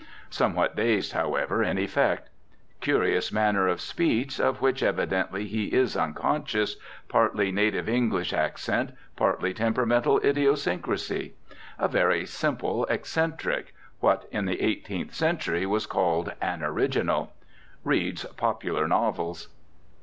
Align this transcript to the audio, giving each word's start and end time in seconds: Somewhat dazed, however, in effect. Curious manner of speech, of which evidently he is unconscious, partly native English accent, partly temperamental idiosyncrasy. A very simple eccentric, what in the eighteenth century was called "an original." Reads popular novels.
Somewhat 0.31 0.75
dazed, 0.75 1.11
however, 1.13 1.61
in 1.61 1.77
effect. 1.77 2.31
Curious 2.79 3.31
manner 3.31 3.67
of 3.67 3.79
speech, 3.79 4.39
of 4.39 4.59
which 4.59 4.81
evidently 4.81 5.45
he 5.45 5.65
is 5.65 5.95
unconscious, 5.95 6.77
partly 7.07 7.51
native 7.51 7.87
English 7.87 8.33
accent, 8.33 8.95
partly 9.15 9.53
temperamental 9.53 10.17
idiosyncrasy. 10.25 11.35
A 11.77 11.87
very 11.87 12.25
simple 12.25 12.85
eccentric, 12.87 13.75
what 13.99 14.27
in 14.31 14.45
the 14.45 14.59
eighteenth 14.61 15.13
century 15.13 15.67
was 15.67 15.85
called 15.85 16.33
"an 16.41 16.63
original." 16.63 17.33
Reads 17.83 18.25
popular 18.25 18.87
novels. 18.87 19.49